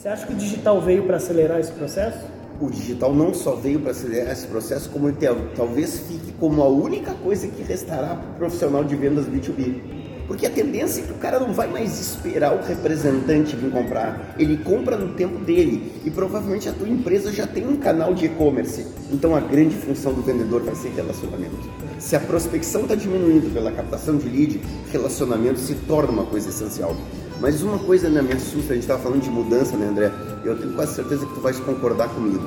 [0.00, 2.20] Você acha que o digital veio para acelerar esse processo?
[2.58, 5.12] O digital não só veio para acelerar esse processo, como
[5.54, 9.78] talvez fique como a única coisa que restará para o profissional de vendas B2B.
[10.26, 14.34] Porque a tendência é que o cara não vai mais esperar o representante vir comprar.
[14.38, 15.92] Ele compra no tempo dele.
[16.02, 18.86] E provavelmente a tua empresa já tem um canal de e-commerce.
[19.12, 21.58] Então a grande função do vendedor vai ser relacionamento.
[21.98, 26.96] Se a prospecção está diminuindo pela captação de lead, relacionamento se torna uma coisa essencial.
[27.40, 30.12] Mas uma coisa né, me assusta, a gente estava falando de mudança, né, André?
[30.44, 32.46] Eu tenho quase certeza que tu vais concordar comigo.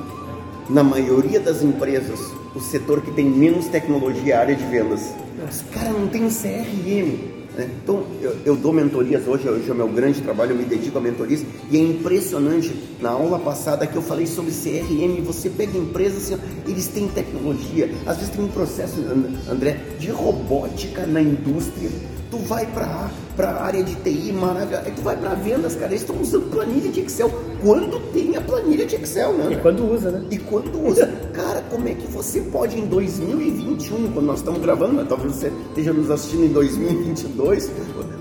[0.70, 2.20] Na maioria das empresas,
[2.54, 5.12] o setor que tem menos tecnologia é a área de vendas.
[5.50, 7.34] Os caras não tem CRM.
[7.56, 7.68] Né?
[7.82, 10.96] Então, eu, eu, dou mentorias hoje, hoje é o meu grande trabalho, eu me dedico
[10.96, 15.76] a mentorias, e é impressionante, na aula passada que eu falei sobre CRM, você pega
[15.76, 18.94] empresas, assim, eles têm tecnologia, às vezes tem um processo,
[19.48, 21.90] André, de robótica na indústria,
[22.34, 26.00] tu vai para a área de TI, maravilha, aí tu vai para vendas, cara, eles
[26.00, 27.30] estão usando planilha de Excel,
[27.62, 29.52] quando tem a planilha de Excel, né?
[29.52, 30.26] E quando usa, né?
[30.30, 31.06] E quando usa.
[31.32, 35.52] Cara, como é que você pode em 2021, quando nós estamos gravando, mas talvez você
[35.68, 37.70] esteja nos assistindo em 2022,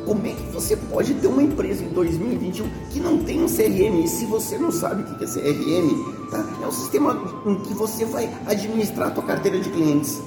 [0.06, 4.04] como é que você pode ter uma empresa em 2021 que não tem um CRM?
[4.04, 6.46] E se você não sabe o que é CRM, tá?
[6.62, 10.22] é um sistema em que você vai administrar a tua carteira de clientes.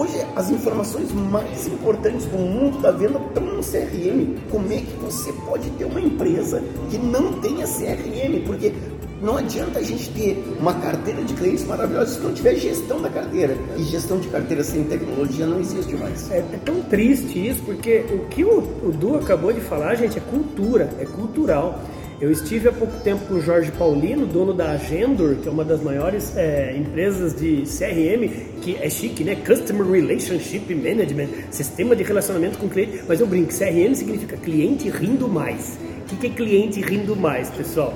[0.00, 4.34] Hoje, as informações mais importantes do mundo da venda estão no CRM.
[4.50, 8.42] Como é que você pode ter uma empresa que não tenha CRM?
[8.46, 8.72] Porque
[9.20, 13.10] não adianta a gente ter uma carteira de clientes maravilhosa se não tiver gestão da
[13.10, 13.54] carteira.
[13.76, 16.30] E gestão de carteira sem tecnologia não existe mais.
[16.30, 20.16] É, é tão triste isso, porque o que o, o Du acabou de falar, gente,
[20.16, 21.78] é cultura, é cultural.
[22.20, 25.64] Eu estive há pouco tempo com o Jorge Paulino, dono da Agendor, que é uma
[25.64, 28.28] das maiores é, empresas de CRM,
[28.60, 29.36] que é chique, né?
[29.36, 33.04] Customer Relationship Management, sistema de relacionamento com o cliente.
[33.08, 35.78] Mas eu brinco, CRM significa cliente rindo mais.
[36.12, 37.94] O que é cliente rindo mais, pessoal?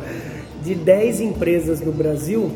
[0.62, 2.50] De 10 empresas no Brasil,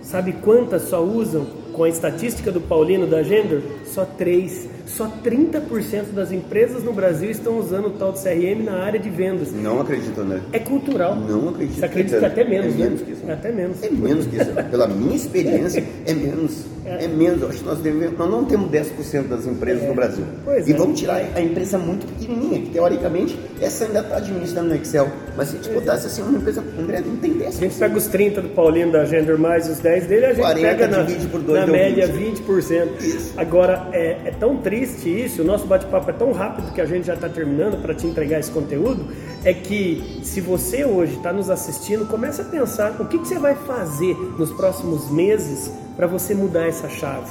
[0.00, 3.60] sabe quantas só usam com a estatística do Paulino da Agendor?
[3.84, 8.84] Só 3 só 30% das empresas no Brasil estão usando o tal de CRM na
[8.84, 9.50] área de vendas.
[9.52, 10.40] Não acredito, André.
[10.52, 11.16] É cultural.
[11.16, 11.78] Não acredito.
[11.78, 12.84] Você acredita que é até menos, é né?
[12.84, 13.22] menos que isso.
[13.26, 13.82] É até menos.
[13.82, 14.52] É menos que isso.
[14.70, 16.64] Pela minha experiência, é menos.
[16.84, 17.40] É, é menos.
[17.40, 19.88] Eu acho que nós, devemos, nós não temos 10% das empresas é.
[19.88, 20.24] no Brasil.
[20.44, 20.76] Pois e é.
[20.76, 25.08] vamos tirar a empresa muito pequenininha, que teoricamente essa ainda está administrando no Excel.
[25.36, 27.46] Mas se a gente botasse assim, uma empresa, André, não tem 10%.
[27.46, 30.40] A gente pega os 30 do Paulinho da Gender mais os 10 dele, a gente
[30.40, 32.42] 40 pega na, por 2 na média 20%.
[32.46, 33.00] 20%.
[33.00, 33.32] Isso.
[33.36, 37.14] Agora, é, é tão triste isso, nosso bate-papo é tão rápido que a gente já
[37.14, 39.04] está terminando para te entregar esse conteúdo,
[39.44, 43.38] é que se você hoje está nos assistindo, comece a pensar o que, que você
[43.38, 47.30] vai fazer nos próximos meses para você mudar essa chave.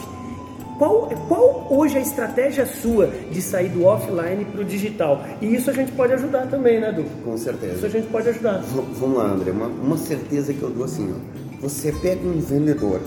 [0.78, 5.23] Qual, qual hoje a estratégia sua de sair do offline para o digital?
[5.40, 7.03] E isso a gente pode ajudar também, né, Du?
[7.23, 7.75] Com certeza.
[7.75, 8.57] Isso a gente pode ajudar.
[8.61, 9.51] V vamos lá, André.
[9.51, 11.61] Uma, uma certeza que eu dou assim, ó.
[11.61, 13.00] Você pega um vendedor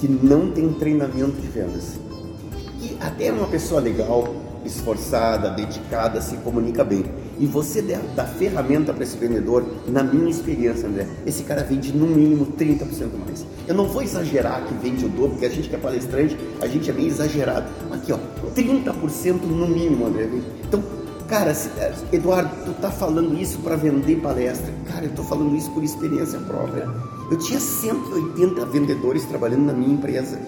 [0.00, 1.98] que não tem treinamento de vendas
[3.00, 7.04] até é uma pessoa legal, esforçada, dedicada, se comunica bem.
[7.38, 7.80] E você
[8.14, 12.84] dá ferramenta para esse vendedor, na minha experiência, André, esse cara vende no mínimo 30%
[13.24, 13.46] mais.
[13.66, 16.66] Eu não vou exagerar que vende o dobro, porque a gente que é palestrante, a
[16.66, 17.66] gente é meio exagerado.
[17.92, 18.18] Aqui, ó,
[18.54, 20.28] 30% no mínimo, André.
[20.66, 20.82] Então,
[21.28, 24.72] cara, eh, Eduardo, tu tá falando isso para vender palestra.
[24.86, 26.88] Cara, eu tô falando isso por experiência própria.
[27.30, 30.40] Eu tinha 180 vendedores trabalhando na minha empresa.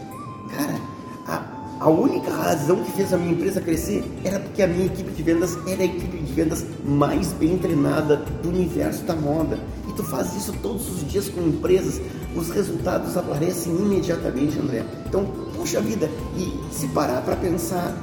[1.80, 5.22] A única razão que fez a minha empresa crescer era porque a minha equipe de
[5.22, 9.58] vendas era a equipe de vendas mais bem treinada do universo da moda.
[9.88, 11.98] E tu faz isso todos os dias com empresas,
[12.36, 14.84] os resultados aparecem imediatamente, André.
[15.08, 15.24] Então,
[15.56, 17.96] puxa vida, e se parar para pensar,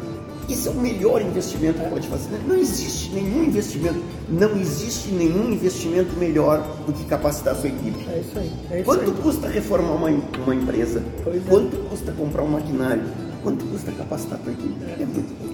[0.50, 2.40] esse é o melhor investimento que pode fazer.
[2.48, 8.10] Não existe nenhum investimento, não existe nenhum investimento melhor do que capacitar a sua equipe.
[8.10, 8.52] É isso aí.
[8.72, 9.18] É isso Quanto aí.
[9.22, 11.04] custa reformar uma, uma empresa?
[11.28, 11.40] É.
[11.48, 13.04] Quanto custa comprar um maquinário?
[13.48, 14.76] Quanto custa capacitar a tua equipe?
[14.84, 15.54] É muito pouco.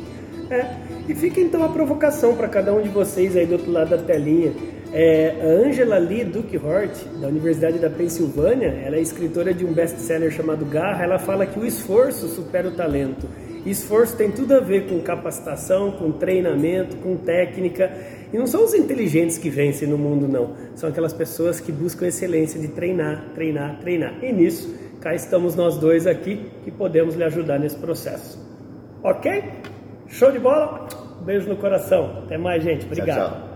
[0.51, 0.77] É,
[1.07, 3.99] e fica então a provocação para cada um de vocês aí do outro lado da
[3.99, 4.51] telinha.
[4.91, 6.91] É, a Angela Lee Duke Hort,
[7.21, 11.03] da Universidade da Pensilvânia, ela é escritora de um best-seller chamado Garra.
[11.03, 13.27] Ela fala que o esforço supera o talento.
[13.63, 17.91] Esforço tem tudo a ver com capacitação, com treinamento, com técnica.
[18.33, 20.55] E não são os inteligentes que vencem no mundo, não.
[20.73, 24.15] São aquelas pessoas que buscam excelência de treinar, treinar, treinar.
[24.23, 28.39] E nisso cá estamos nós dois aqui que podemos lhe ajudar nesse processo.
[29.03, 29.43] Ok?
[30.07, 30.87] Show de bola?
[31.25, 32.23] Beijo no coração.
[32.23, 32.85] Até mais, gente.
[32.85, 33.17] Obrigado.
[33.17, 33.52] Tchau, tchau.